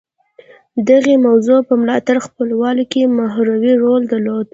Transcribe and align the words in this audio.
دغې 0.89 1.15
موضوع 1.27 1.59
په 1.69 1.73
ملاتړ 1.81 2.17
خپلولو 2.27 2.83
کې 2.91 3.13
محوري 3.17 3.73
رول 3.83 4.01
درلود 4.13 4.45